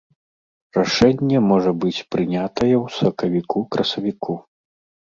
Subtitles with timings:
[0.77, 4.33] Рашэнне можа быць прынятае ў сакавіку-красавіку.